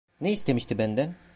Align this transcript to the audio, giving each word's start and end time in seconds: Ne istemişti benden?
Ne 0.21 0.31
istemişti 0.31 0.77
benden? 0.77 1.15